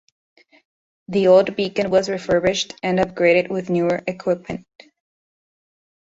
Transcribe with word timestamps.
The 1.09 1.27
old 1.27 1.55
beacon 1.55 1.91
was 1.91 2.09
refurbished 2.09 2.73
and 2.81 2.97
upgraded 2.97 3.51
with 3.51 3.69
newer 3.69 4.01
equipment. 4.07 4.65